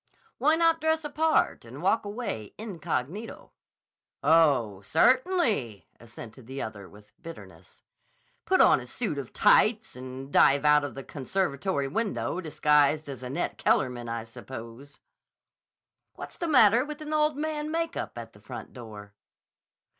"Why 0.39 0.55
not 0.55 0.81
dress 0.81 1.05
a 1.05 1.11
part 1.11 1.63
and 1.63 1.79
walk 1.83 2.05
away 2.05 2.55
incognito?" 2.57 3.51
"Oh, 4.23 4.81
certainly!" 4.81 5.85
assented 5.99 6.47
the 6.47 6.59
other 6.59 6.89
with 6.89 7.13
bitterness. 7.21 7.83
"Put 8.45 8.61
on 8.61 8.79
a 8.79 8.87
suit 8.87 9.19
of 9.19 9.31
tights 9.31 9.95
and 9.95 10.33
dive 10.33 10.65
out 10.65 10.83
of 10.83 10.95
the 10.95 11.03
conservatory 11.03 11.87
window 11.87 12.41
disguised 12.41 13.07
as 13.09 13.21
Annette 13.21 13.59
Kellerman, 13.59 14.09
I 14.09 14.23
suppose." 14.23 14.97
"What's 16.15 16.37
the 16.37 16.47
matter 16.47 16.83
with 16.83 16.99
an 17.03 17.13
old 17.13 17.37
man 17.37 17.69
makeup 17.69 18.17
and 18.17 18.31
the 18.33 18.41
front 18.41 18.73
door?" 18.73 19.13